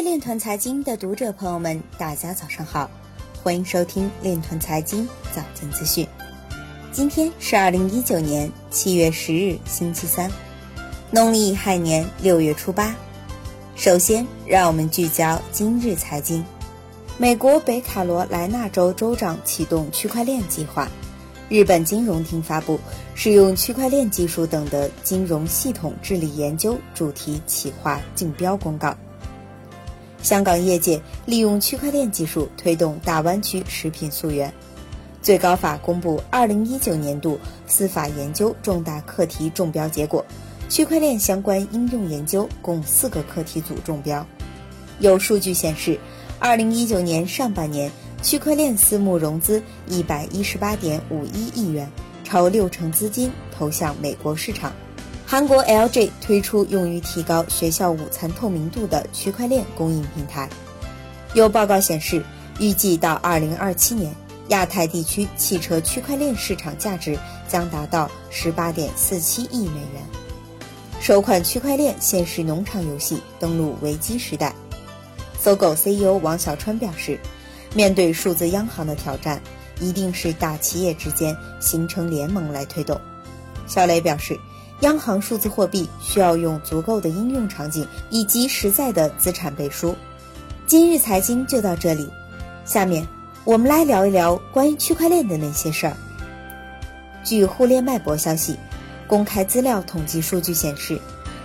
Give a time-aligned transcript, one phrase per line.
[0.00, 2.90] 位链团财经的读者朋友们，大家早上好，
[3.42, 6.06] 欢迎收听链团财经早间资讯。
[6.90, 10.30] 今天是二零一九年七月十日，星期三，
[11.10, 12.96] 农历亥年六月初八。
[13.76, 16.42] 首先，让我们聚焦今日财经。
[17.18, 20.88] 美国北卡罗来纳州州长启动区块链计划。
[21.50, 22.80] 日本金融厅发布
[23.14, 28.96] 使用区块链技术等的金融系统治理研究主题企划竞标公告。
[30.22, 34.52] 香港业界利用区块链技术推动大湾区食品溯源。
[35.22, 40.24] 最高法公布二零一九年度司法研究重大课题中标结果，
[40.68, 44.26] 区块链相关应用研究共四个课题组中标。
[44.98, 45.98] 有数据显示，
[46.38, 47.90] 二零一九年上半年。
[48.22, 51.90] 区块链私募融资一百一十八点五一亿元，
[52.22, 54.70] 超六成资金投向美国市场。
[55.30, 60.48] 韩国 LG 推出用于提高学校午餐透明度的区块链供应平台。
[61.34, 62.24] 有报告显示，
[62.58, 64.12] 预计到二零二七年，
[64.48, 70.02] 亚太地区汽车区块链市场价值将达到十八点四七亿美元。
[71.00, 74.52] 首款区块链现实农场游戏登陆维基时代。
[75.40, 77.20] 搜狗 CEO 王小川表示。
[77.72, 79.40] 面对数字央行的挑战，
[79.80, 83.00] 一定是大企业之间形成联盟来推动。
[83.68, 84.36] 小雷表示，
[84.80, 89.94] 央行数字货币需要用足够的应用场景以及实在的资产背书。
[90.66, 92.08] 今日财经就到这里，
[92.64, 93.06] 下面
[93.44, 95.96] 我们来聊一聊关于区块链的那些事儿。
[97.22, 98.56] 据互联脉搏消息，
[99.06, 100.98] 公开资料统计数据显示，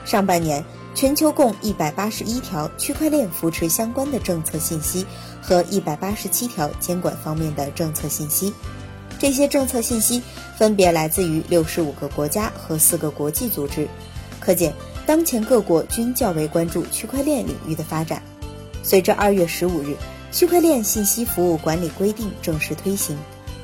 [0.05, 0.63] 上半年。
[0.95, 5.05] 全球共一百八十一条区块链扶持相关的政策信息
[5.41, 8.53] 和一百八十七条监管方面的政策信息，
[9.17, 10.21] 这些政策信息
[10.57, 13.87] 分别来自于六十五个国家和四个国际组织，
[14.39, 14.73] 可见
[15.05, 18.21] 当前各国均较为关注区块链领域的发展。
[18.83, 19.95] 随着二月十五日
[20.31, 23.17] 区块链信息服务管理规定正式推行，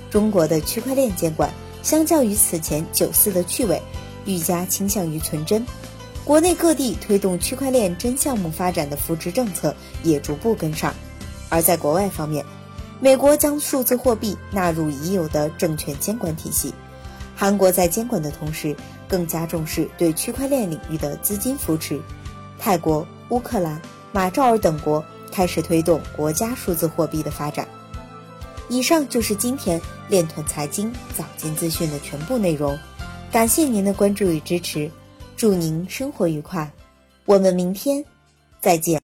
[0.10, 1.52] 中国的区块链监管
[1.84, 3.82] 相较于此前九四的趣味，
[4.26, 5.66] 愈加倾向于纯真。
[6.24, 10.94] 国内各地推动区块链真项目发展的扶持政策也逐步跟上，
[11.50, 12.46] 而在国外方面，
[13.04, 16.72] 美国将数字货币纳入已有的证券监管体系，
[17.36, 18.76] 韩国在监管的同时
[19.08, 22.00] 更加重视对区块链领域的资金扶持，
[22.60, 23.82] 泰国、乌克兰、
[24.12, 27.68] 马绍尔等国开始推动国家数字货币的发展。
[28.70, 32.78] 以上就是今天链团财经早间资讯的全部内容，
[33.32, 34.90] 感谢您的关注与支持。
[35.36, 36.72] 祝您生活愉快，
[37.26, 38.06] 我们明天
[38.62, 39.00] 再见。